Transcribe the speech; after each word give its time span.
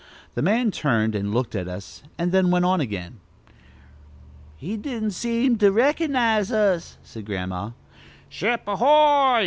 The 0.33 0.41
man 0.41 0.71
turned 0.71 1.13
and 1.13 1.31
looked 1.31 1.53
at 1.53 1.67
us, 1.67 2.01
and 2.17 2.31
then 2.31 2.49
went 2.49 2.65
on 2.65 2.81
again. 2.81 3.19
"He 4.57 4.75
don't 4.75 5.11
seem 5.11 5.59
to 5.59 5.71
recognize 5.71 6.51
us," 6.51 6.97
said 7.03 7.23
Grandma. 7.27 7.73
"Ship 8.27 8.63
a 8.65 8.77
hoy! 8.77 9.39